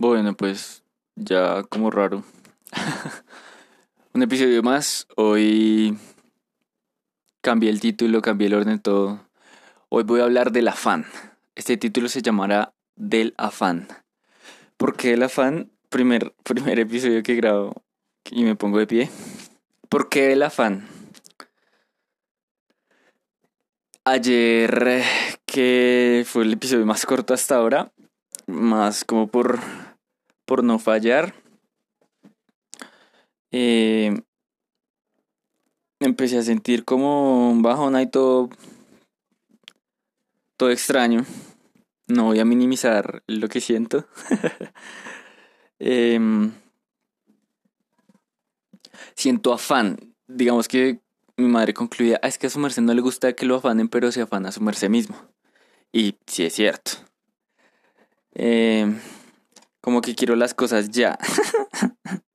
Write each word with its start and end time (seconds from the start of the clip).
Bueno, 0.00 0.36
pues 0.36 0.84
ya 1.16 1.64
como 1.64 1.90
raro. 1.90 2.22
Un 4.14 4.22
episodio 4.22 4.62
más. 4.62 5.08
Hoy 5.16 5.98
cambié 7.40 7.68
el 7.68 7.80
título, 7.80 8.22
cambié 8.22 8.46
el 8.46 8.54
orden, 8.54 8.78
todo. 8.78 9.26
Hoy 9.88 10.04
voy 10.04 10.20
a 10.20 10.22
hablar 10.22 10.52
del 10.52 10.68
afán. 10.68 11.04
Este 11.56 11.76
título 11.76 12.08
se 12.08 12.22
llamará 12.22 12.74
Del 12.94 13.34
afán. 13.38 13.88
¿Por 14.76 14.96
qué 14.96 15.14
el 15.14 15.22
afán? 15.24 15.72
Primer, 15.88 16.32
primer 16.44 16.78
episodio 16.78 17.24
que 17.24 17.34
grabo 17.34 17.82
y 18.30 18.44
me 18.44 18.54
pongo 18.54 18.78
de 18.78 18.86
pie. 18.86 19.10
¿Por 19.88 20.08
qué 20.08 20.32
el 20.32 20.44
afán? 20.44 20.86
Ayer, 24.04 25.02
que 25.44 26.24
fue 26.24 26.44
el 26.44 26.52
episodio 26.52 26.86
más 26.86 27.04
corto 27.04 27.34
hasta 27.34 27.56
ahora, 27.56 27.90
más 28.46 29.04
como 29.04 29.26
por, 29.26 29.58
por 30.48 30.64
no 30.64 30.78
fallar, 30.78 31.34
eh, 33.52 34.14
empecé 36.00 36.38
a 36.38 36.42
sentir 36.42 36.86
como 36.86 37.50
un 37.50 37.60
bajón 37.60 37.94
ahí 37.94 38.06
todo, 38.06 38.48
todo 40.56 40.70
extraño. 40.70 41.26
No 42.06 42.24
voy 42.24 42.40
a 42.40 42.46
minimizar 42.46 43.22
lo 43.26 43.48
que 43.48 43.60
siento. 43.60 44.06
Em, 45.80 46.50
siento 49.14 49.52
afán. 49.52 49.96
Digamos 50.26 50.66
que 50.66 51.00
mi 51.36 51.46
madre 51.46 51.72
concluía, 51.72 52.18
ah, 52.20 52.26
es 52.26 52.36
que 52.36 52.48
a 52.48 52.50
su 52.50 52.58
merced 52.58 52.82
no 52.82 52.94
le 52.94 53.00
gusta 53.00 53.32
que 53.34 53.46
lo 53.46 53.54
afanen, 53.54 53.88
pero 53.88 54.10
se 54.10 54.22
afana 54.22 54.48
a 54.48 54.52
su 54.52 54.60
merced 54.60 54.90
mismo. 54.90 55.14
Y 55.92 56.16
sí 56.26 56.42
es 56.42 56.54
cierto. 56.54 56.92
Em, 58.34 58.98
que 60.00 60.14
quiero 60.14 60.36
las 60.36 60.54
cosas 60.54 60.90
ya. 60.90 61.18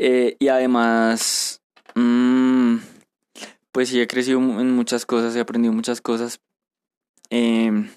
Eh, 0.00 0.36
y 0.38 0.46
además, 0.46 1.60
mmm, 1.96 2.76
pues 3.72 3.88
sí 3.88 4.00
he 4.00 4.06
crecido 4.06 4.38
en 4.38 4.70
muchas 4.70 5.04
cosas, 5.04 5.34
he 5.34 5.40
aprendido 5.40 5.74
muchas 5.74 6.00
cosas. 6.00 6.40
Em, 7.30 7.90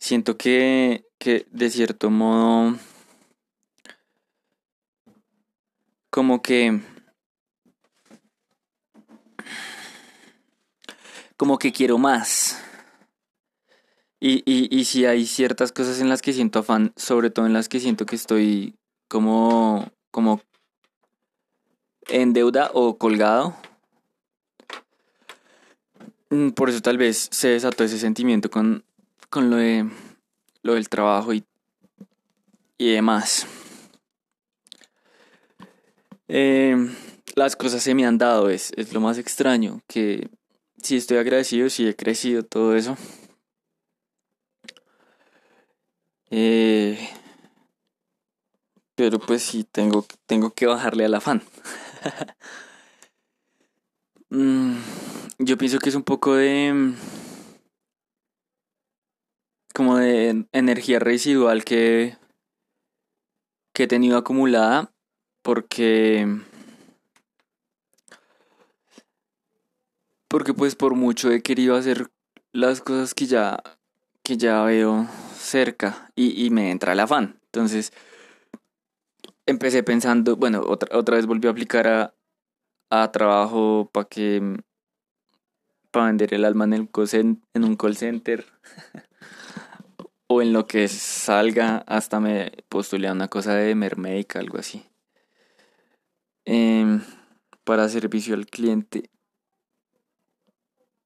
siento 0.00 0.36
que, 0.36 1.06
que 1.18 1.46
de 1.52 1.70
cierto 1.70 2.10
modo, 2.10 2.76
como 6.10 6.42
que... 6.42 6.80
Como 11.36 11.58
que 11.58 11.70
quiero 11.70 11.98
más. 11.98 12.62
Y, 14.28 14.42
y, 14.44 14.76
y 14.76 14.86
si 14.86 15.04
hay 15.04 15.24
ciertas 15.24 15.70
cosas 15.70 16.00
en 16.00 16.08
las 16.08 16.20
que 16.20 16.32
siento 16.32 16.58
afán, 16.58 16.92
sobre 16.96 17.30
todo 17.30 17.46
en 17.46 17.52
las 17.52 17.68
que 17.68 17.78
siento 17.78 18.06
que 18.06 18.16
estoy 18.16 18.74
como, 19.06 19.92
como 20.10 20.40
en 22.08 22.32
deuda 22.32 22.72
o 22.74 22.98
colgado. 22.98 23.54
Mm, 26.30 26.48
por 26.50 26.70
eso 26.70 26.80
tal 26.80 26.98
vez 26.98 27.28
se 27.30 27.50
desató 27.50 27.84
ese 27.84 28.00
sentimiento 28.00 28.50
con, 28.50 28.82
con 29.30 29.48
lo 29.48 29.58
de 29.58 29.88
lo 30.62 30.74
del 30.74 30.88
trabajo 30.88 31.32
y, 31.32 31.44
y 32.78 32.90
demás. 32.94 33.46
Em, 36.26 36.92
las 37.36 37.54
cosas 37.54 37.80
se 37.80 37.94
me 37.94 38.04
han 38.04 38.18
dado, 38.18 38.50
es, 38.50 38.72
es 38.76 38.92
lo 38.92 39.00
más 39.00 39.18
extraño, 39.18 39.82
que 39.86 40.28
si 40.82 40.96
estoy 40.96 41.18
agradecido, 41.18 41.70
si 41.70 41.86
he 41.86 41.94
crecido, 41.94 42.42
todo 42.42 42.74
eso. 42.74 42.96
Eh, 46.38 46.98
pero 48.94 49.18
pues 49.18 49.40
sí, 49.40 49.64
tengo, 49.64 50.04
tengo 50.26 50.50
que 50.50 50.66
bajarle 50.66 51.06
al 51.06 51.14
afán. 51.14 51.42
Mm, 54.28 54.78
yo 55.38 55.56
pienso 55.56 55.78
que 55.78 55.88
es 55.88 55.94
un 55.94 56.02
poco 56.02 56.34
de... 56.34 56.94
como 59.72 59.98
de 59.98 60.48
energía 60.50 60.98
residual 60.98 61.64
que, 61.64 62.18
que 63.72 63.84
he 63.84 63.86
tenido 63.86 64.18
acumulada 64.18 64.92
porque... 65.42 66.26
Porque 70.26 70.52
pues 70.54 70.74
por 70.74 70.96
mucho 70.96 71.30
he 71.30 71.40
querido 71.40 71.76
hacer 71.76 72.10
las 72.52 72.80
cosas 72.80 73.14
que 73.14 73.26
ya, 73.26 73.62
que 74.26 74.36
ya 74.36 74.64
veo 74.64 75.06
cerca 75.36 76.10
y, 76.16 76.44
y 76.44 76.50
me 76.50 76.72
entra 76.72 76.94
el 76.94 76.98
afán. 76.98 77.38
Entonces 77.44 77.92
empecé 79.46 79.84
pensando, 79.84 80.34
bueno, 80.34 80.62
otra, 80.66 80.98
otra 80.98 81.14
vez 81.14 81.26
volví 81.26 81.46
a 81.46 81.52
aplicar 81.52 81.86
a, 81.86 82.14
a 82.90 83.12
trabajo 83.12 83.88
para 83.92 84.08
que 84.08 84.56
para 85.92 86.06
vender 86.06 86.34
el 86.34 86.44
alma 86.44 86.64
en, 86.64 86.72
el 86.72 86.88
en 87.54 87.64
un 87.64 87.76
call 87.76 87.96
center. 87.96 88.44
O 90.28 90.42
en 90.42 90.52
lo 90.52 90.66
que 90.66 90.88
salga 90.88 91.84
hasta 91.86 92.18
me 92.18 92.50
postulé 92.68 93.06
a 93.06 93.12
una 93.12 93.28
cosa 93.28 93.54
de 93.54 93.76
mermédica, 93.76 94.40
algo 94.40 94.58
así. 94.58 94.84
Eh, 96.44 96.98
para 97.62 97.88
servicio 97.88 98.34
al 98.34 98.46
cliente 98.46 99.08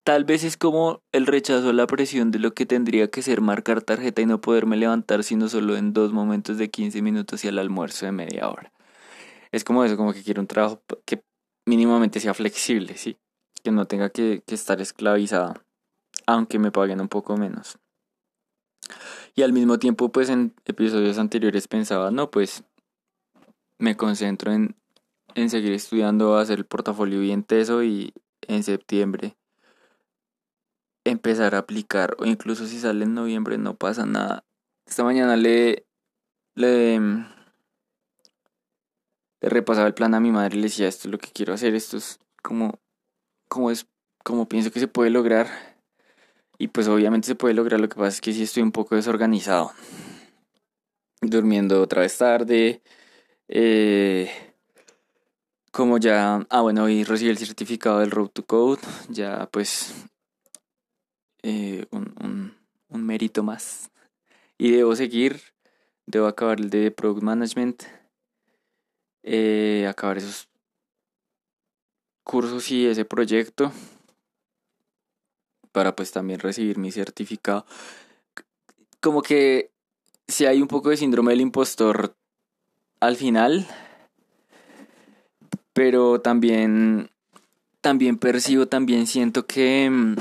Tal 0.03 0.25
vez 0.25 0.45
es 0.45 0.57
como 0.57 1.03
el 1.13 1.27
rechazo 1.27 1.69
a 1.69 1.73
la 1.75 1.87
presión 1.87 2.31
de 2.31 2.39
lo 2.39 2.55
que 2.55 2.65
tendría 2.65 3.11
que 3.11 3.21
ser 3.21 3.43
marcar 3.43 3.83
tarjeta 3.83 4.23
y 4.23 4.27
no 4.27 4.41
poderme 4.41 4.79
levantar 4.79 5.23
sino 5.25 5.49
solo 5.49 5.77
en 5.77 5.93
dos 5.93 6.13
momentos 6.13 6.57
de 6.57 6.71
15 6.71 7.03
minutos 7.03 7.45
y 7.45 7.49
al 7.49 7.59
almuerzo 7.59 8.07
de 8.07 8.13
media 8.13 8.49
hora. 8.49 8.73
Es 9.53 9.63
como 9.63 9.85
eso, 9.85 9.99
como 9.99 10.15
que 10.15 10.23
quiero 10.23 10.41
un 10.41 10.47
trabajo 10.47 10.83
que 11.05 11.23
mínimamente 11.67 12.19
sea 12.19 12.33
flexible, 12.33 12.97
¿sí? 12.97 13.19
Que 13.63 13.73
no 13.73 13.85
tenga 13.85 14.09
que, 14.09 14.43
estar 14.47 14.81
esclavizado, 14.81 15.55
aunque 16.27 16.59
me 16.59 16.73
paguen 16.73 17.01
un 17.03 17.09
poco 17.09 17.37
menos. 17.37 17.79
Y 19.35 19.43
al 19.43 19.53
mismo 19.53 19.79
tiempo, 19.79 20.11
pues 20.11 20.31
en 20.31 20.55
episodios 20.65 21.19
anteriores 21.19 21.69
pensaba, 21.69 22.11
no, 22.11 22.31
pues 22.31 22.65
me 23.79 23.97
concentro 23.97 24.53
en, 24.53 24.77
en 25.35 25.51
seguir 25.51 25.73
estudiando, 25.73 26.39
hacer 26.39 26.59
el 26.59 26.65
portafolio 26.65 27.21
bien 27.21 27.45
teso 27.45 27.83
y 27.83 28.15
en 28.49 28.63
septiembre 28.63 29.37
empezar 31.05 31.55
a 31.55 31.59
aplicar 31.59 32.17
o 32.19 32.27
incluso 32.27 32.67
si 32.67 32.79
sale 32.79 33.05
en 33.05 33.15
noviembre 33.15 33.59
no 33.59 33.77
pasa 33.77 34.07
nada. 34.07 34.45
Esta 34.87 35.05
mañana 35.05 35.37
le, 35.37 35.87
le, 36.55 36.99
le 39.41 39.49
repasaba 39.49 39.87
el 39.87 39.95
plan 39.95 40.15
a 40.15 40.21
mi 40.21 40.31
madre 40.31 40.57
y 40.57 40.61
le 40.61 40.69
decía 40.69 40.89
esto 40.89 41.09
es 41.09 41.13
lo 41.13 41.19
que 41.19 41.31
quiero 41.33 41.55
hacer, 41.55 41.75
esto 41.75 41.97
es 41.97 42.19
como, 42.43 42.79
como 43.49 43.71
es, 43.71 43.87
como 44.25 44.49
pienso 44.49 44.71
que 44.71 44.81
se 44.81 44.89
puede 44.89 45.11
lograr. 45.11 45.49
Y 46.59 46.69
pues 46.69 46.89
obviamente 46.89 47.27
se 47.27 47.35
puede 47.35 47.55
lograr, 47.55 47.81
lo 47.81 47.89
que 47.89 47.97
pasa 47.97 48.09
es 48.09 48.21
que 48.21 48.35
sí 48.35 48.43
estoy 48.43 48.63
un 48.63 48.73
poco 48.73 48.95
desorganizado. 48.95 49.73
Durmiendo 51.23 51.81
otra 51.81 52.03
vez 52.03 52.19
tarde. 52.19 52.83
Eh, 53.49 54.31
como 55.73 55.99
ya, 55.99 56.47
ah 56.51 56.61
bueno, 56.61 56.85
hoy 56.85 57.05
recibí 57.05 57.31
el 57.31 57.39
certificado 57.39 58.01
del 58.01 58.11
Road 58.11 58.29
to 58.29 58.45
Code, 58.45 58.81
ya 59.09 59.49
pues 59.51 59.95
eh, 61.43 61.87
un, 61.91 62.55
un, 62.89 63.07
mérito 63.07 63.43
más. 63.43 63.91
Y 64.59 64.73
debo 64.73 64.95
seguir, 64.95 65.41
debo 66.07 66.27
acabar 66.27 66.61
el 66.61 66.71
de 66.71 66.91
Product 66.91 67.23
Management, 67.23 67.83
eh, 69.23 69.87
acabar 69.89 70.19
esos 70.19 70.49
cursos 72.25 72.71
y 72.71 72.87
ese 72.87 73.05
proyecto 73.05 73.73
para 75.73 75.95
pues 75.97 76.11
también 76.13 76.41
recibir 76.41 76.79
mi 76.79 76.93
certificado. 76.93 77.65
Como 79.01 79.23
que 79.23 79.71
si 80.29 80.47
hay 80.47 80.61
un 80.61 80.69
poco 80.69 80.91
de 80.91 80.97
síndrome 80.97 81.33
del 81.33 81.41
impostor 81.41 82.15
al 83.01 83.17
final, 83.17 83.67
pero 85.73 86.21
también 86.21 87.11
también 87.81 88.19
percibo, 88.19 88.67
también 88.67 89.07
siento 89.07 89.47
que 89.47 89.89
mm, 89.89 90.17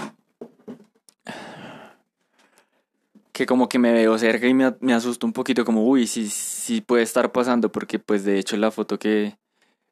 que 3.40 3.46
como 3.46 3.70
que 3.70 3.80
me 3.80 3.94
veo 3.94 4.18
cerca 4.18 4.48
y 4.48 4.54
me, 4.54 4.66
asusto 4.94 5.26
un 5.26 5.32
poquito 5.32 5.64
como, 5.64 5.88
uy, 5.88 6.08
sí, 6.08 6.30
sí 6.30 6.82
puede 6.82 7.04
estar 7.04 7.32
pasando 7.32 7.72
porque 7.72 7.98
pues 7.98 8.26
de 8.26 8.38
hecho 8.38 8.58
la 8.58 8.70
foto 8.70 9.00
que, 9.00 9.38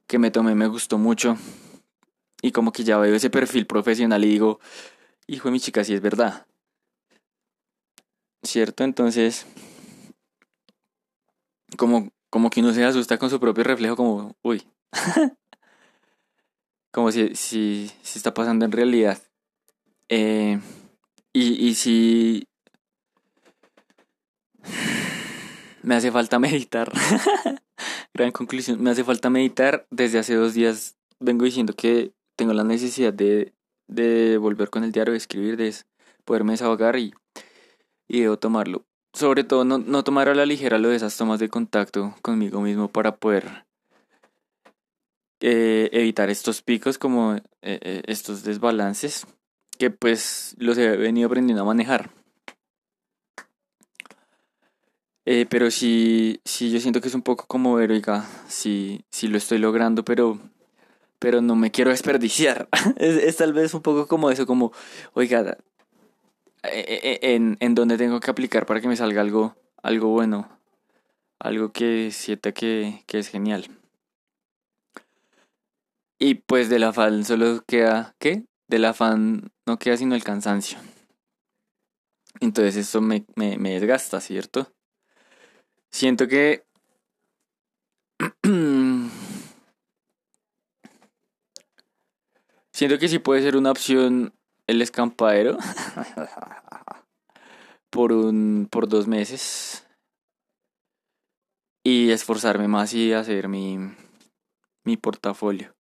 que 0.05 0.19
me 0.19 0.31
tomé 0.31 0.53
me 0.53 0.67
gustó 0.67 0.97
mucho 0.97 1.38
y 2.41 2.51
como 2.51 2.73
que 2.73 2.83
ya 2.83 2.97
veo 2.97 3.15
ese 3.15 3.29
perfil 3.29 3.65
profesional 3.65 4.25
y 4.25 4.27
digo, 4.27 4.59
hijo 5.27 5.47
de 5.47 5.53
mi 5.53 5.61
chica, 5.61 5.85
sí 5.85 5.94
es 5.94 6.01
verdad. 6.01 6.45
¿Cierto? 8.44 8.83
Entonces, 8.83 9.47
como, 11.77 12.11
como 12.29 12.50
que 12.50 12.59
uno 12.59 12.73
se 12.73 12.83
asusta 12.83 13.17
con 13.17 13.29
su 13.29 13.39
propio 13.39 13.63
reflejo 13.63 13.95
como, 13.95 14.35
uy, 14.41 14.61
como 16.91 17.13
si, 17.13 17.33
si, 17.33 17.89
si 18.01 18.19
está 18.19 18.33
pasando 18.33 18.65
en 18.65 18.73
realidad. 18.73 19.23
Eh, 20.09 20.59
y, 21.31 21.65
y 21.65 21.75
si 21.75 22.45
me 25.88 25.95
hace 25.95 26.12
falta 26.12 26.38
meditar. 26.48 26.92
Gran 28.13 28.31
conclusión, 28.31 28.84
me 28.84 28.89
hace 28.89 29.04
falta 29.04 29.30
meditar. 29.30 29.88
Desde 29.89 30.19
hace 30.19 30.36
dos 30.36 30.54
días 30.54 30.98
vengo 31.19 31.45
diciendo 31.45 31.74
que 31.74 32.12
tengo 32.36 32.54
la 32.54 32.63
necesidad 32.63 33.13
de, 33.13 33.54
de 33.88 34.38
volver 34.38 34.69
con 34.69 34.84
el 34.84 34.92
diario, 34.92 35.13
de 35.13 35.18
escribir, 35.18 35.56
de 35.57 35.74
poderme 36.25 36.54
desahogar 36.54 36.98
y, 36.98 37.13
y 38.07 38.22
debo 38.22 38.38
tomarlo. 38.38 38.86
Sobre 39.13 39.44
todo 39.44 39.63
no, 39.63 39.78
no 39.78 40.04
tomar 40.04 40.30
a 40.30 40.36
la 40.36 40.45
ligera 40.45 40.78
lo 40.78 40.89
de 40.89 40.98
esas 40.98 41.18
tomas 41.18 41.39
de 41.39 41.50
contacto 41.50 42.13
conmigo 42.22 42.62
mismo 42.62 42.89
para 42.89 43.16
poder 43.16 43.66
eh, 45.39 45.89
evitar 45.94 46.30
estos 46.30 46.62
picos 46.62 46.98
como 46.98 47.36
eh, 47.36 47.42
eh, 47.62 48.04
estos 48.07 48.44
desbalances 48.44 49.25
que 49.80 49.89
pues 49.89 50.56
los 50.60 50.78
he 50.78 50.98
venido 50.98 51.28
aprendiendo 51.28 51.63
a 51.63 51.66
manejar. 51.66 52.12
Pero 55.50 55.69
sí, 55.71 56.39
sí, 56.45 56.71
yo 56.71 56.79
siento 56.79 57.01
que 57.01 57.09
es 57.09 57.13
un 57.13 57.21
poco 57.21 57.45
como 57.47 57.74
oiga, 57.74 58.25
sí, 58.47 59.03
sí 59.12 59.27
lo 59.27 59.38
estoy 59.38 59.57
logrando, 59.57 60.06
pero, 60.06 60.39
pero 61.19 61.41
no 61.41 61.56
me 61.56 61.71
quiero 61.71 61.91
desperdiciar. 61.91 62.69
es, 62.97 63.35
tal 63.35 63.51
vez 63.51 63.74
un 63.74 63.81
poco 63.81 64.07
como 64.07 64.31
eso, 64.31 64.47
como, 64.47 64.71
oiga, 65.13 65.57
en, 66.63 67.57
en 67.59 67.75
donde 67.75 67.97
tengo 67.97 68.21
que 68.21 68.31
aplicar 68.31 68.65
para 68.65 68.79
que 68.79 68.88
me 68.88 68.95
salga 68.95 69.19
algo, 69.19 69.56
algo 69.83 70.07
bueno, 70.09 70.47
algo 71.39 71.74
que 71.74 72.12
sienta 72.12 72.53
que, 72.53 73.03
que 73.06 73.19
es 73.19 73.27
genial. 73.27 73.68
Y 76.19 76.35
pues 76.35 76.69
del 76.69 76.85
afán 76.85 77.25
solo 77.25 77.63
queda, 77.68 78.15
¿qué? 78.18 78.45
Del 78.69 78.85
afán 78.85 79.51
no 79.65 79.77
queda 79.77 79.97
sino 79.97 80.15
el 80.15 80.24
cansancio. 80.24 80.77
Entonces 82.39 82.77
eso 82.77 83.01
me, 83.01 83.25
me, 83.35 83.57
me 83.57 83.71
desgasta, 83.71 84.21
¿cierto? 84.21 84.71
Siento 85.97 86.27
que... 86.27 86.63
Siento 92.71 92.99
que 92.99 93.07
sí 93.07 93.17
puede 93.17 93.41
ser 93.41 93.57
una 93.57 93.71
opción 93.71 94.31
el 94.67 94.83
escampadero 94.83 95.57
por 97.89 98.11
un 98.11 98.67
por 98.69 98.88
dos 98.88 99.07
meses 99.07 99.88
y 101.83 102.11
esforzarme 102.11 102.67
más 102.67 102.93
y 102.93 103.13
hacer 103.13 103.47
mi 103.47 103.79
mi 104.83 104.97
portafolio. 104.97 105.73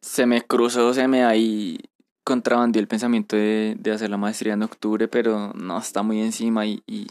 Se 0.00 0.24
me 0.24 0.40
cruzó, 0.40 0.94
se 0.94 1.08
me 1.08 1.24
ahí 1.26 1.78
contrabandió 2.24 2.80
el 2.80 2.88
pensamiento 2.88 3.36
de, 3.36 3.76
de, 3.78 3.92
hacer 3.92 4.08
la 4.08 4.16
maestría 4.16 4.54
en 4.54 4.62
octubre, 4.62 5.08
pero 5.08 5.52
no 5.52 5.76
está 5.76 6.02
muy 6.02 6.22
encima 6.22 6.64
y, 6.64 6.82
y, 6.86 7.06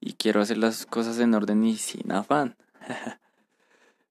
y 0.00 0.14
quiero 0.14 0.40
hacer 0.40 0.58
las 0.58 0.86
cosas 0.86 1.18
en 1.18 1.34
orden 1.34 1.64
y 1.64 1.76
sin 1.76 2.12
afán. 2.12 2.56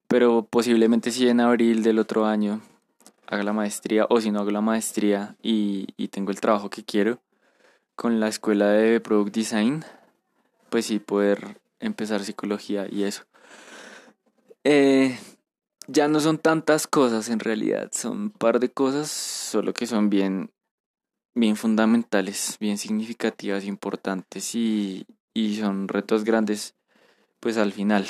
pero 0.08 0.46
posiblemente 0.46 1.10
si 1.10 1.28
en 1.28 1.40
abril 1.40 1.82
del 1.82 1.98
otro 1.98 2.26
año 2.26 2.62
haga 3.26 3.42
la 3.42 3.52
maestría 3.52 4.06
o 4.08 4.20
si 4.20 4.30
no 4.30 4.40
hago 4.40 4.50
la 4.50 4.62
maestría 4.62 5.36
y, 5.42 5.88
y 5.96 6.08
tengo 6.08 6.30
el 6.30 6.40
trabajo 6.40 6.70
que 6.70 6.82
quiero 6.84 7.20
con 7.94 8.20
la 8.20 8.28
escuela 8.28 8.68
de 8.68 9.00
Product 9.00 9.34
Design, 9.34 9.84
pues 10.70 10.86
sí 10.86 11.00
poder 11.00 11.60
empezar 11.80 12.22
psicología 12.22 12.86
y 12.88 13.02
eso. 13.02 13.24
Eh, 14.64 15.18
ya 15.88 16.06
no 16.06 16.20
son 16.20 16.38
tantas 16.38 16.86
cosas 16.86 17.28
en 17.28 17.40
realidad, 17.40 17.90
son 17.92 18.20
un 18.20 18.30
par 18.30 18.60
de 18.60 18.70
cosas, 18.70 19.10
solo 19.10 19.74
que 19.74 19.86
son 19.86 20.10
bien, 20.10 20.52
bien 21.34 21.56
fundamentales, 21.56 22.56
bien 22.60 22.78
significativas, 22.78 23.64
importantes 23.64 24.54
y, 24.54 25.04
y 25.38 25.56
son 25.56 25.86
retos 25.86 26.24
grandes, 26.24 26.74
pues 27.38 27.56
al 27.58 27.72
final. 27.72 28.06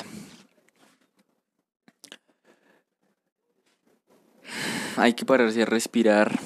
Hay 4.97 5.13
que 5.13 5.25
pararse 5.25 5.61
a 5.61 5.65
respirar. 5.65 6.39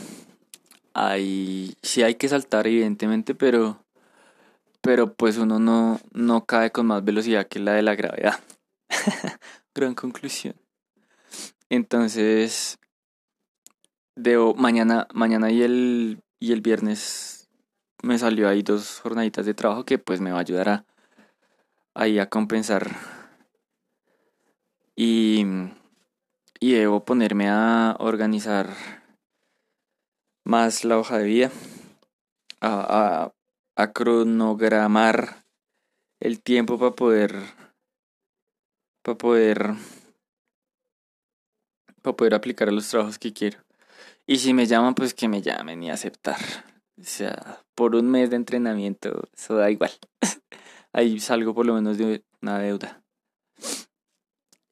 Hay, 0.94 1.76
sí 1.82 2.04
hay 2.04 2.16
que 2.16 2.28
saltar 2.28 2.68
evidentemente, 2.68 3.34
pero, 3.34 3.84
pero 4.82 5.14
pues 5.14 5.38
uno 5.38 5.58
no, 5.58 6.02
no 6.12 6.46
cae 6.46 6.72
con 6.72 6.88
más 6.88 7.04
velocidad 7.04 7.48
que 7.48 7.60
la 7.60 7.74
de 7.74 7.82
la 7.82 7.96
gravedad. 7.96 8.40
Gran 9.74 9.96
conclusión. 9.96 10.56
Entonces, 11.70 12.78
debo, 14.16 14.54
mañana, 14.54 15.08
mañana 15.14 15.50
y 15.50 15.64
el, 15.64 16.22
y 16.40 16.52
el 16.52 16.60
viernes 16.60 17.43
me 18.04 18.20
salió 18.20 18.50
ahí 18.50 18.62
dos 18.62 19.00
jornaditas 19.00 19.46
de 19.46 19.54
trabajo 19.54 19.86
que 19.86 19.98
pues 19.98 20.22
me 20.22 20.32
va 20.32 20.38
a 20.38 20.42
ayudar 20.42 20.70
a, 20.70 20.86
ahí 21.96 22.20
a 22.20 22.30
compensar. 22.30 22.92
Y, 24.96 25.46
y 26.60 26.74
debo 26.74 27.04
ponerme 27.06 27.50
a 27.50 27.96
organizar 28.00 28.70
más 30.44 30.84
la 30.84 31.00
hoja 31.00 31.18
de 31.18 31.24
vida, 31.24 31.52
a, 32.60 33.32
a, 33.78 33.82
a 33.82 33.92
cronogramar 33.94 35.44
el 36.20 36.42
tiempo 36.42 36.78
para 36.78 36.92
poder, 36.92 37.42
para 39.02 39.18
poder 39.18 39.76
para 42.02 42.18
poder 42.18 42.34
aplicar 42.34 42.72
los 42.72 42.90
trabajos 42.90 43.18
que 43.18 43.32
quiero. 43.32 43.60
Y 44.28 44.38
si 44.38 44.54
me 44.54 44.68
llaman, 44.68 44.94
pues 44.94 45.14
que 45.14 45.30
me 45.30 45.42
llamen 45.42 45.82
y 45.82 45.90
aceptar. 45.90 46.38
O 47.04 47.06
sea, 47.06 47.64
por 47.76 47.96
un 47.96 48.10
mes 48.10 48.30
de 48.30 48.38
entrenamiento, 48.38 49.30
eso 49.36 49.56
da 49.56 49.70
igual. 49.70 49.92
Ahí 50.94 51.20
salgo 51.20 51.54
por 51.54 51.66
lo 51.66 51.74
menos 51.74 51.98
de 51.98 52.24
una 52.42 52.60
deuda. 52.60 53.04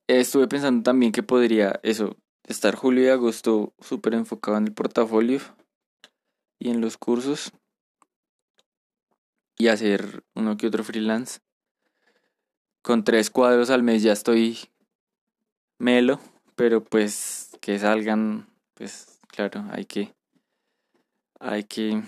Estuve 0.07 0.47
pensando 0.47 0.83
también 0.83 1.11
que 1.11 1.23
podría 1.23 1.79
eso, 1.83 2.17
estar 2.47 2.75
julio 2.75 3.03
y 3.03 3.09
agosto 3.09 3.73
súper 3.79 4.13
enfocado 4.13 4.57
en 4.57 4.67
el 4.67 4.73
portafolio 4.73 5.39
y 6.59 6.69
en 6.69 6.81
los 6.81 6.97
cursos 6.97 7.51
y 9.57 9.67
hacer 9.67 10.23
uno 10.33 10.57
que 10.57 10.67
otro 10.67 10.83
freelance. 10.83 11.39
Con 12.81 13.03
tres 13.03 13.29
cuadros 13.29 13.69
al 13.69 13.83
mes 13.83 14.03
ya 14.03 14.13
estoy 14.13 14.57
melo 15.77 16.19
pero 16.61 16.83
pues 16.83 17.57
que 17.59 17.79
salgan, 17.79 18.47
pues 18.75 19.19
claro, 19.29 19.65
hay 19.71 19.85
que, 19.85 20.13
hay 21.39 21.63
que, 21.63 22.03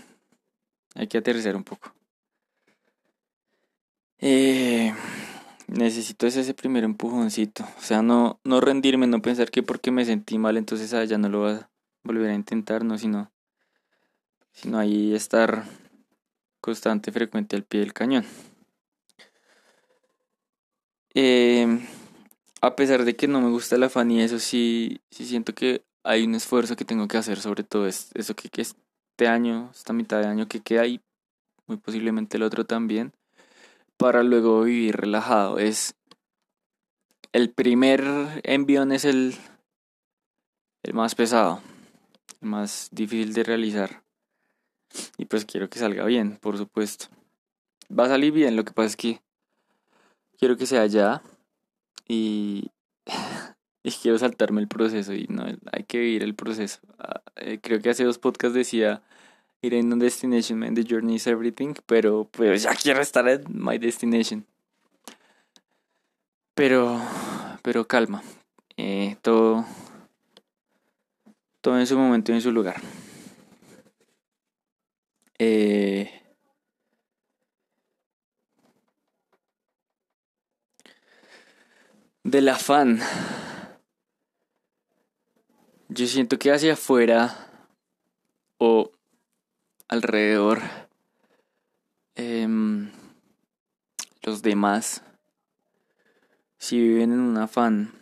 hay 0.95 1.07
que 1.07 1.17
aterrizar 1.17 1.55
un 1.55 1.63
poco. 1.63 1.93
Eh, 4.19 4.93
necesito 5.67 6.27
ese, 6.27 6.53
primer 6.53 6.83
empujoncito, 6.83 7.63
o 7.77 7.81
sea, 7.81 8.01
no, 8.01 8.39
no 8.43 8.61
rendirme, 8.61 9.07
no 9.07 9.21
pensar 9.21 9.51
que 9.51 9.63
porque 9.63 9.91
me 9.91 10.05
sentí 10.05 10.37
mal, 10.37 10.55
entonces 10.55 10.93
ah, 10.93 11.03
ya 11.03 11.17
no 11.17 11.29
lo 11.29 11.39
voy 11.39 11.51
a 11.51 11.69
volver 12.03 12.29
a 12.29 12.35
intentar, 12.35 12.85
no, 12.85 12.97
sino, 12.97 13.31
sino 14.53 14.79
ahí 14.79 15.13
estar 15.13 15.65
constante, 16.61 17.11
frecuente 17.11 17.55
al 17.55 17.63
pie 17.63 17.81
del 17.81 17.93
cañón. 17.93 18.25
Eh, 21.15 21.85
a 22.61 22.75
pesar 22.75 23.03
de 23.03 23.15
que 23.15 23.27
no 23.27 23.41
me 23.41 23.49
gusta 23.49 23.77
la 23.77 23.89
fan 23.89 24.09
y 24.09 24.21
eso, 24.21 24.39
sí, 24.39 25.01
sí 25.11 25.25
siento 25.25 25.53
que 25.53 25.83
hay 26.03 26.23
un 26.23 26.35
esfuerzo 26.35 26.77
que 26.77 26.85
tengo 26.85 27.07
que 27.07 27.17
hacer, 27.17 27.39
sobre 27.39 27.63
todo 27.63 27.87
es 27.87 28.09
eso 28.13 28.35
que, 28.35 28.49
que 28.49 28.65
este 29.13 29.27
año, 29.27 29.69
esta 29.71 29.93
mitad 29.93 30.21
de 30.21 30.27
año 30.27 30.47
que 30.47 30.61
queda 30.61 30.87
y 30.87 30.99
muy 31.67 31.77
posiblemente 31.77 32.37
el 32.37 32.43
otro 32.43 32.65
también, 32.65 33.13
para 33.95 34.23
luego 34.23 34.63
vivir 34.63 34.95
relajado. 34.95 35.59
Es 35.59 35.93
el 37.31 37.51
primer 37.51 38.03
envión 38.43 38.91
es 38.91 39.05
el, 39.05 39.35
el 40.81 40.95
más 40.95 41.13
pesado, 41.13 41.61
el 42.41 42.49
más 42.49 42.89
difícil 42.91 43.33
de 43.33 43.43
realizar. 43.43 44.01
Y 45.19 45.25
pues 45.25 45.45
quiero 45.45 45.69
que 45.69 45.77
salga 45.77 46.05
bien, 46.05 46.37
por 46.37 46.57
supuesto. 46.57 47.05
Va 47.87 48.05
a 48.05 48.09
salir 48.09 48.33
bien, 48.33 48.55
lo 48.55 48.65
que 48.65 48.73
pasa 48.73 48.87
es 48.87 48.95
que 48.97 49.21
quiero 50.39 50.57
que 50.57 50.65
sea 50.65 50.87
ya 50.87 51.21
y, 52.07 52.71
y 53.83 53.91
quiero 53.91 54.17
saltarme 54.17 54.61
el 54.61 54.67
proceso 54.67 55.13
y 55.13 55.27
no, 55.29 55.45
hay 55.71 55.83
que 55.83 55.99
vivir 55.99 56.23
el 56.23 56.35
proceso. 56.35 56.79
Ah, 56.97 57.21
eh, 57.35 57.59
creo 57.61 57.81
que 57.81 57.89
hace 57.89 58.05
dos 58.05 58.17
podcasts 58.17 58.55
decía 58.55 59.03
ir 59.61 59.73
en 59.73 59.91
un 59.91 59.99
destination, 59.99 60.59
man, 60.59 60.73
the 60.73 60.85
journey 60.87 61.15
is 61.15 61.27
everything, 61.27 61.73
pero 61.85 62.27
pues 62.31 62.63
ya 62.63 62.73
quiero 62.75 63.01
estar 63.01 63.27
en 63.27 63.43
my 63.49 63.77
destination. 63.77 64.45
Pero, 66.55 67.01
pero 67.61 67.85
calma, 67.87 68.23
eh, 68.77 69.17
todo, 69.21 69.65
todo 71.61 71.79
en 71.79 71.87
su 71.87 71.97
momento 71.97 72.31
y 72.31 72.35
en 72.35 72.41
su 72.41 72.51
lugar. 72.51 72.79
Eh, 75.39 76.23
del 82.23 82.49
afán. 82.49 82.99
Yo 85.95 86.07
siento 86.07 86.39
que 86.39 86.51
hacia 86.51 86.73
afuera 86.73 87.51
o 88.57 88.89
alrededor 89.87 90.59
em, 92.15 92.89
los 94.23 94.41
demás 94.41 95.03
si 96.57 96.79
viven 96.79 97.11
en 97.11 97.19
un 97.19 97.37
afán, 97.37 97.93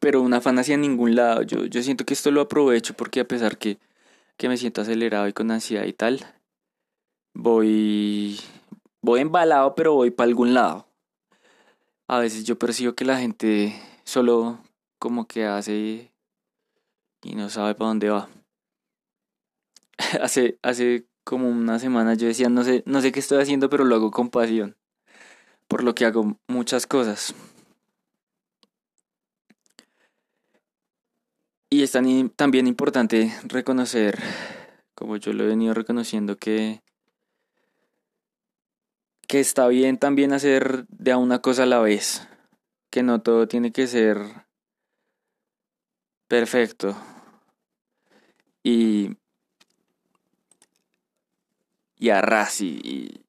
pero 0.00 0.20
un 0.20 0.34
afán 0.34 0.58
hacia 0.58 0.76
ningún 0.76 1.14
lado. 1.14 1.40
Yo, 1.44 1.64
yo 1.64 1.82
siento 1.82 2.04
que 2.04 2.12
esto 2.12 2.30
lo 2.30 2.42
aprovecho 2.42 2.92
porque 2.92 3.20
a 3.20 3.28
pesar 3.28 3.56
que, 3.56 3.78
que 4.36 4.50
me 4.50 4.58
siento 4.58 4.82
acelerado 4.82 5.26
y 5.26 5.32
con 5.32 5.50
ansiedad 5.50 5.86
y 5.86 5.94
tal, 5.94 6.26
voy, 7.32 8.38
voy 9.00 9.20
embalado, 9.22 9.74
pero 9.74 9.94
voy 9.94 10.10
para 10.10 10.28
algún 10.28 10.52
lado. 10.52 10.88
A 12.06 12.18
veces 12.18 12.44
yo 12.44 12.58
percibo 12.58 12.92
que 12.92 13.06
la 13.06 13.18
gente 13.18 13.80
solo 14.04 14.58
como 14.98 15.26
que 15.26 15.46
hace 15.46 16.13
y 17.24 17.34
no 17.34 17.48
sabe 17.48 17.74
para 17.74 17.88
dónde 17.88 18.10
va. 18.10 18.28
hace, 20.20 20.58
hace 20.62 21.06
como 21.24 21.48
una 21.48 21.78
semana 21.78 22.14
yo 22.14 22.26
decía, 22.26 22.48
no 22.48 22.62
sé, 22.62 22.82
no 22.86 23.00
sé 23.00 23.10
qué 23.10 23.20
estoy 23.20 23.40
haciendo, 23.42 23.70
pero 23.70 23.84
lo 23.84 23.94
hago 23.96 24.10
con 24.10 24.30
pasión. 24.30 24.76
Por 25.66 25.82
lo 25.82 25.94
que 25.94 26.04
hago 26.04 26.36
muchas 26.46 26.86
cosas. 26.86 27.34
Y 31.70 31.82
es 31.82 31.90
también 31.90 32.66
importante 32.66 33.34
reconocer, 33.44 34.18
como 34.94 35.16
yo 35.16 35.32
lo 35.32 35.44
he 35.44 35.48
venido 35.48 35.74
reconociendo, 35.74 36.36
que, 36.36 36.82
que 39.26 39.40
está 39.40 39.66
bien 39.66 39.98
también 39.98 40.32
hacer 40.32 40.86
de 40.88 41.12
a 41.12 41.16
una 41.16 41.40
cosa 41.40 41.64
a 41.64 41.66
la 41.66 41.80
vez. 41.80 42.28
Que 42.90 43.02
no 43.02 43.22
todo 43.22 43.48
tiene 43.48 43.72
que 43.72 43.88
ser 43.88 44.18
perfecto. 46.28 46.94
Y, 48.64 49.18
y 51.96 52.08
arras 52.08 52.60
y, 52.62 53.24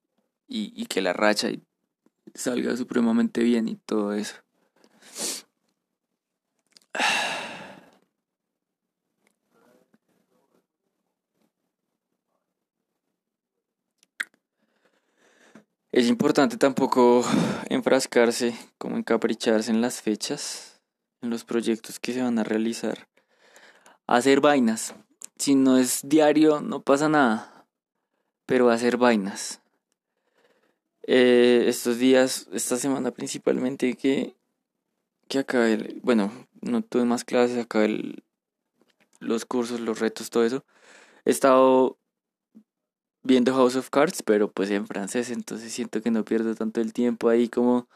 y, 0.48 0.86
que 0.86 1.02
la 1.02 1.12
racha 1.12 1.50
salga 2.34 2.76
supremamente 2.76 3.42
bien 3.42 3.68
y 3.68 3.76
todo 3.76 4.14
eso. 4.14 4.36
Es 15.92 16.08
importante 16.08 16.56
tampoco 16.58 17.24
enfrascarse, 17.70 18.54
como 18.76 18.96
encapricharse 18.96 19.70
en 19.70 19.80
las 19.80 20.02
fechas, 20.02 20.80
en 21.22 21.30
los 21.30 21.44
proyectos 21.44 21.98
que 22.00 22.12
se 22.12 22.22
van 22.22 22.38
a 22.38 22.44
realizar. 22.44 23.08
Hacer 24.06 24.40
vainas. 24.40 24.94
Si 25.38 25.54
no 25.54 25.78
es 25.78 26.00
diario, 26.04 26.60
no 26.60 26.80
pasa 26.80 27.08
nada 27.08 27.56
pero 28.46 28.70
hacer 28.70 28.96
vainas. 28.96 29.60
Eh, 31.02 31.64
estos 31.66 31.98
días, 31.98 32.48
esta 32.52 32.76
semana 32.76 33.10
principalmente 33.10 33.94
que, 33.94 34.34
que 35.28 35.40
acabé, 35.40 35.96
bueno, 36.02 36.32
no 36.62 36.82
tuve 36.82 37.04
más 37.04 37.24
clases, 37.24 37.58
acabé 37.58 38.14
los 39.20 39.44
cursos, 39.44 39.80
los 39.80 39.98
retos, 39.98 40.30
todo 40.30 40.44
eso. 40.44 40.64
He 41.24 41.30
estado 41.30 41.98
viendo 43.22 43.54
House 43.54 43.76
of 43.76 43.90
Cards, 43.90 44.22
pero 44.22 44.50
pues 44.50 44.70
en 44.70 44.86
francés, 44.86 45.30
entonces 45.30 45.72
siento 45.72 46.00
que 46.00 46.12
no 46.12 46.24
pierdo 46.24 46.54
tanto 46.54 46.80
el 46.80 46.92
tiempo 46.92 47.28
ahí 47.28 47.48
como 47.48 47.88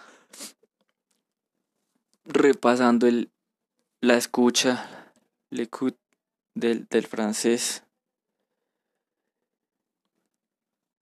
repasando 2.24 3.06
el, 3.06 3.30
la 4.00 4.16
escucha, 4.16 5.14
l'écoute 5.50 5.98
del, 6.54 6.86
del 6.86 7.06
francés. 7.06 7.84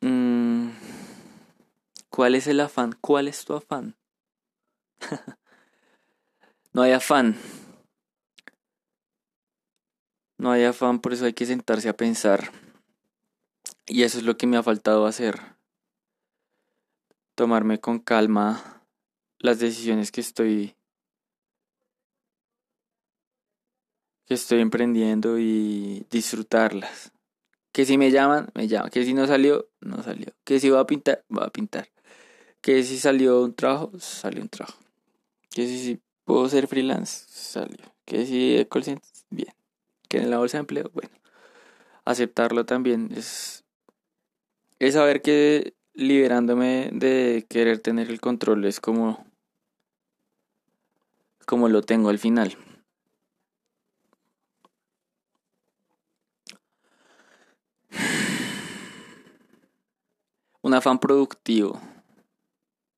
Mm, 0.01 0.71
¿Cuál 2.09 2.35
es 2.35 2.47
el 2.47 2.61
afán? 2.61 2.97
¿Cuál 3.01 3.29
es 3.29 3.45
tu 3.45 3.55
afán? 3.55 3.97
no 6.73 6.83
hay 6.83 6.93
afán. 6.93 7.37
No 10.37 10.53
hay 10.53 10.65
afán, 10.65 11.01
por 11.01 11.13
eso 11.13 11.25
hay 11.25 11.33
que 11.33 11.47
sentarse 11.47 11.89
a 11.89 11.97
pensar. 11.97 12.53
Y 13.87 14.05
eso 14.05 14.19
es 14.19 14.25
lo 14.25 14.37
que 14.37 14.47
me 14.47 14.57
ha 14.57 14.63
faltado 14.63 15.07
hacer. 15.07 15.41
Tomarme 17.35 17.81
con 17.81 17.99
calma 17.99 18.85
las 19.39 19.59
decisiones 19.59 20.13
que 20.13 20.21
estoy 20.21 20.78
que 24.29 24.35
estoy 24.35 24.61
emprendiendo 24.61 25.39
y 25.39 26.07
disfrutarlas. 26.11 27.13
Que 27.73 27.87
si 27.87 27.97
me 27.97 28.11
llaman, 28.11 28.51
me 28.55 28.69
llaman. 28.69 28.91
Que 28.91 29.05
si 29.05 29.15
no 29.15 29.27
salió, 29.27 29.69
no 29.81 30.03
salió. 30.03 30.27
Que 30.45 30.61
si 30.61 30.69
va 30.69 30.81
a 30.81 30.87
pintar, 30.87 31.25
va 31.35 31.47
a 31.47 31.51
pintar. 31.51 31.89
Que 32.61 32.83
si 32.83 32.99
salió 32.99 33.43
un 33.43 33.55
trabajo, 33.55 33.91
salió 33.99 34.43
un 34.43 34.51
trabajo. 34.51 34.79
Que 35.51 35.67
si, 35.67 35.99
puedo 36.25 36.47
ser 36.49 36.67
freelance, 36.67 37.25
salió. 37.29 37.79
Que 38.05 38.27
si 38.27 38.67
call 38.71 39.01
bien. 39.31 39.55
Que 40.09 40.19
en 40.19 40.31
la 40.31 40.39
bolsa 40.39 40.59
de 40.59 40.61
empleo, 40.61 40.91
bueno. 40.93 41.11
Aceptarlo 42.05 42.67
también 42.67 43.11
es, 43.17 43.65
es 44.79 44.95
saber 44.95 45.23
que 45.23 45.75
liberándome 45.95 46.91
de 46.93 47.47
querer 47.49 47.79
tener 47.81 48.11
el 48.11 48.21
control 48.21 48.65
es 48.65 48.81
como 48.81 49.27
como 51.47 51.69
lo 51.69 51.83
tengo 51.83 52.11
al 52.11 52.19
final. 52.19 52.57
Un 60.69 60.75
afán 60.75 60.99
productivo, 60.99 61.81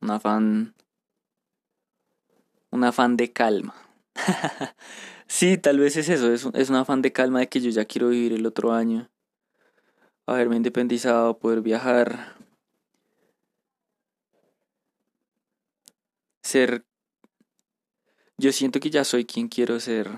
un 0.01 0.11
afán, 0.11 0.75
un 2.73 2.83
afán 2.83 3.17
de 3.17 3.33
calma. 3.33 3.77
sí, 5.29 5.57
tal 5.57 5.79
vez 5.79 5.97
es 5.97 6.09
eso, 6.09 6.33
es 6.33 6.45
un, 6.45 6.57
es 6.57 6.69
un 6.69 6.75
afán 6.75 7.01
de 7.01 7.13
calma 7.13 7.39
de 7.39 7.49
que 7.49 7.61
yo 7.61 7.71
ya 7.71 7.85
quiero 7.85 8.09
vivir 8.09 8.33
el 8.33 8.45
otro 8.45 8.73
año, 8.73 9.09
haberme 10.27 10.57
independizado, 10.57 11.39
poder 11.39 11.61
viajar, 11.61 12.35
ser... 16.43 16.85
Yo 18.37 18.51
siento 18.51 18.81
que 18.81 18.91
ya 18.91 19.05
soy 19.05 19.25
quien 19.27 19.47
quiero 19.47 19.79
ser. 19.79 20.11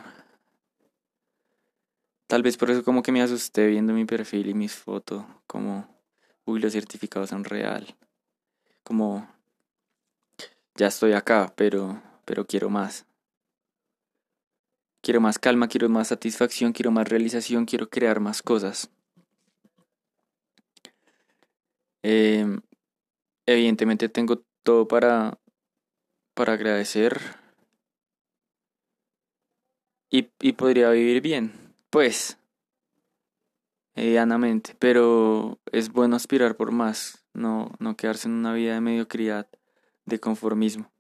Tal 2.29 2.43
vez 2.43 2.57
por 2.57 2.71
eso 2.71 2.83
como 2.83 3.03
que 3.03 3.13
me 3.13 3.21
asusté 3.21 3.67
viendo 3.67 3.93
mi 3.93 4.07
perfil 4.07 4.49
y 4.49 4.55
mis 4.55 4.75
fotos, 4.75 5.23
como 5.47 5.92
uy, 6.45 6.61
los 6.61 6.73
certificados 6.73 7.31
son 7.31 7.45
real. 7.45 7.97
Como, 8.83 9.29
ya 10.75 10.87
estoy 10.87 11.13
acá, 11.13 11.53
pero, 11.57 12.03
pero 12.25 12.47
quiero 12.47 12.71
más. 12.71 13.07
Quiero 15.03 15.21
más 15.21 15.39
calma, 15.39 15.69
quiero 15.69 15.89
más 15.89 16.09
satisfacción, 16.09 16.73
quiero 16.73 16.93
más 16.93 17.09
realización, 17.09 17.67
quiero 17.67 17.91
crear 17.91 18.21
más 18.21 18.43
cosas. 18.43 18.91
Em, 22.03 22.61
evidentemente 23.47 24.09
tengo 24.09 24.45
todo 24.63 24.87
para, 24.89 25.39
para 26.35 26.55
agradecer 26.55 27.21
y, 30.11 30.29
y 30.41 30.53
podría 30.53 30.91
vivir 30.91 31.21
bien. 31.21 31.53
Pues, 31.91 32.39
medianamente, 33.95 34.75
pero 34.79 35.61
es 35.71 35.93
bueno 35.93 36.17
aspirar 36.17 36.57
por 36.57 36.73
más, 36.73 37.25
no, 37.35 37.71
no 37.79 37.97
quedarse 37.97 38.29
en 38.29 38.35
una 38.35 38.53
vida 38.55 38.75
de 38.75 38.81
mediocridad, 38.81 39.49
de 40.07 40.19
conformismo, 40.19 40.93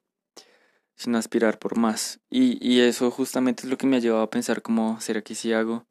sino 0.94 1.18
aspirar 1.18 1.58
por 1.58 1.78
más. 1.78 2.20
Y, 2.30 2.58
y 2.66 2.80
eso 2.80 3.10
justamente 3.10 3.64
es 3.64 3.70
lo 3.70 3.78
que 3.78 3.86
me 3.86 3.96
ha 3.96 4.00
llevado 4.00 4.22
a 4.22 4.30
pensar 4.30 4.62
como, 4.62 5.00
¿será 5.00 5.22
que 5.22 5.34
si 5.34 5.52
hago 5.52 5.86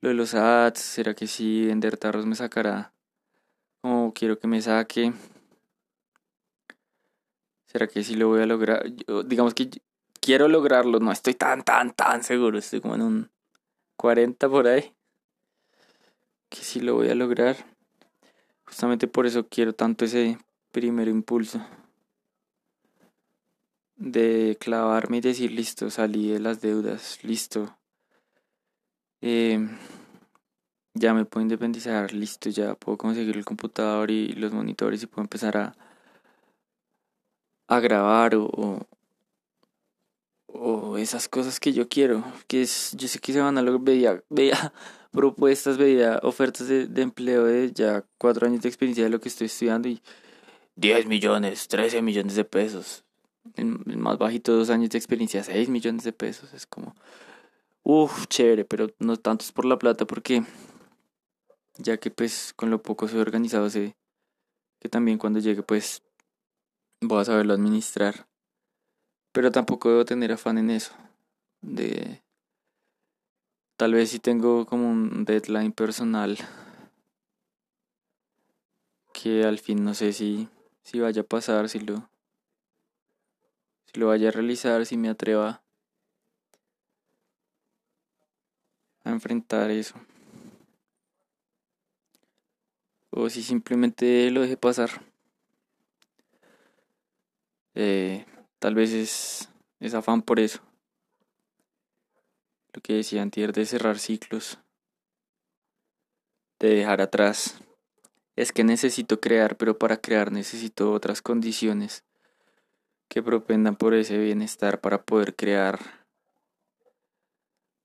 lo 0.00 0.08
de 0.08 0.14
los 0.14 0.34
ads? 0.34 0.80
¿Será 0.80 1.14
que 1.14 1.26
si 1.26 1.66
vender 1.66 1.96
tarros 1.96 2.26
me 2.26 2.34
sacará? 2.34 2.94
¿O 3.82 4.12
quiero 4.14 4.38
que 4.38 4.48
me 4.48 4.60
saque? 4.62 5.12
¿Será 7.66 7.86
que 7.86 8.02
si 8.02 8.14
lo 8.14 8.28
voy 8.28 8.42
a 8.42 8.46
lograr? 8.46 8.84
digamos 9.26 9.54
que 9.54 9.68
quiero 10.20 10.48
lograrlo, 10.48 11.00
no 11.00 11.12
estoy 11.12 11.34
tan, 11.34 11.62
tan, 11.62 11.92
tan 11.94 12.22
seguro, 12.24 12.58
estoy 12.58 12.80
como 12.80 12.94
en 12.94 13.02
un 13.02 13.30
40 13.96 14.48
por 14.48 14.66
ahí 14.68 14.97
que 16.48 16.58
sí 16.58 16.80
lo 16.80 16.94
voy 16.94 17.08
a 17.08 17.14
lograr. 17.14 17.56
Justamente 18.64 19.06
por 19.06 19.26
eso 19.26 19.48
quiero 19.48 19.74
tanto 19.74 20.04
ese 20.04 20.38
primer 20.72 21.08
impulso 21.08 21.64
de 23.96 24.56
clavarme 24.60 25.18
y 25.18 25.20
decir, 25.20 25.50
listo, 25.50 25.90
salí 25.90 26.30
de 26.30 26.38
las 26.38 26.60
deudas, 26.60 27.18
listo. 27.24 27.76
Em, 29.20 29.76
ya 30.94 31.14
me 31.14 31.24
puedo 31.24 31.42
independizar, 31.42 32.12
listo, 32.12 32.48
ya 32.50 32.74
puedo 32.74 32.96
conseguir 32.96 33.36
el 33.36 33.44
computador 33.44 34.10
y 34.10 34.28
los 34.32 34.52
monitores 34.52 35.02
y 35.02 35.06
puedo 35.06 35.22
empezar 35.22 35.56
a, 35.56 35.76
a 37.66 37.80
grabar 37.80 38.36
o, 38.36 38.86
o, 40.46 40.96
esas 40.98 41.28
cosas 41.28 41.58
que 41.60 41.72
yo 41.72 41.88
quiero, 41.88 42.24
que 42.46 42.62
es, 42.62 42.94
yo 42.96 43.08
sé 43.08 43.18
que 43.18 43.32
se 43.32 43.40
van 43.40 43.58
a 43.58 43.62
lograr, 43.62 43.82
veía, 43.82 44.22
veía 44.30 44.72
propuestas, 45.10 45.78
veía 45.78 46.20
ofertas 46.22 46.68
de, 46.68 46.88
empleo 47.02 47.44
de 47.44 47.72
ya 47.72 48.04
cuatro 48.18 48.46
años 48.46 48.62
de 48.62 48.68
experiencia 48.68 49.04
de 49.04 49.10
lo 49.10 49.20
que 49.20 49.28
estoy 49.28 49.46
estudiando 49.46 49.88
y, 49.88 50.00
10 50.78 51.06
millones, 51.06 51.66
13 51.66 52.02
millones 52.02 52.36
de 52.36 52.44
pesos. 52.44 53.04
El, 53.56 53.66
más 53.96 54.16
bajito, 54.16 54.56
dos 54.56 54.70
años 54.70 54.90
de 54.90 54.98
experiencia, 54.98 55.42
6 55.42 55.68
millones 55.68 56.04
de 56.04 56.12
pesos. 56.12 56.54
Es 56.54 56.66
como, 56.66 56.94
uff, 57.82 58.26
chévere, 58.28 58.64
pero 58.64 58.88
no 59.00 59.16
tanto 59.16 59.44
es 59.44 59.50
por 59.50 59.64
la 59.64 59.78
plata 59.78 60.06
porque 60.06 60.44
ya 61.78 61.96
que 61.96 62.10
pues 62.10 62.52
con 62.54 62.70
lo 62.70 62.80
poco 62.80 63.08
soy 63.08 63.20
organizado 63.20 63.70
sé 63.70 63.96
que 64.80 64.88
también 64.88 65.18
cuando 65.18 65.40
llegue 65.40 65.62
pues 65.62 66.02
voy 67.00 67.20
a 67.20 67.24
saberlo 67.24 67.54
administrar. 67.54 68.28
Pero 69.32 69.50
tampoco 69.50 69.90
debo 69.90 70.04
tener 70.04 70.32
afán 70.32 70.58
en 70.58 70.70
eso. 70.70 70.92
De 71.60 72.22
tal 73.78 73.94
vez 73.94 74.10
si 74.10 74.18
tengo 74.18 74.66
como 74.66 74.90
un 74.90 75.24
deadline 75.24 75.70
personal 75.70 76.36
que 79.12 79.44
al 79.44 79.60
fin 79.60 79.84
no 79.84 79.94
sé 79.94 80.12
si 80.12 80.48
si 80.82 80.98
vaya 80.98 81.22
a 81.22 81.24
pasar, 81.24 81.68
si 81.68 81.78
lo 81.78 82.10
si 83.86 84.00
lo 84.00 84.08
vaya 84.08 84.30
a 84.30 84.32
realizar, 84.32 84.84
si 84.84 84.96
me 84.96 85.08
atreva 85.08 85.62
a 89.04 89.10
enfrentar 89.10 89.70
eso. 89.70 89.94
O 93.10 93.30
si 93.30 93.42
simplemente 93.44 94.30
lo 94.32 94.40
deje 94.40 94.56
pasar. 94.56 94.90
Eh, 97.76 98.26
tal 98.58 98.74
vez 98.74 98.92
es, 98.92 99.48
es 99.78 99.94
afán 99.94 100.22
por 100.22 100.40
eso. 100.40 100.67
Que 102.82 102.94
decía 102.94 103.22
antier 103.22 103.52
de 103.52 103.66
cerrar 103.66 103.98
ciclos. 103.98 104.58
De 106.58 106.70
dejar 106.70 107.00
atrás. 107.00 107.60
Es 108.36 108.52
que 108.52 108.64
necesito 108.64 109.20
crear, 109.20 109.56
pero 109.56 109.78
para 109.78 109.96
crear 109.96 110.30
necesito 110.30 110.92
otras 110.92 111.22
condiciones 111.22 112.04
que 113.08 113.22
propendan 113.22 113.76
por 113.76 113.94
ese 113.94 114.18
bienestar 114.18 114.80
para 114.80 115.02
poder 115.02 115.34
crear 115.34 115.80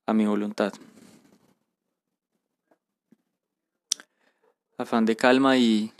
a 0.05 0.13
mi 0.13 0.25
voluntad. 0.25 0.73
Afán 4.77 5.05
de 5.05 5.15
calma 5.15 5.57
y, 5.57 5.93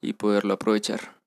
y 0.00 0.14
poderlo 0.14 0.54
aprovechar. 0.54 1.19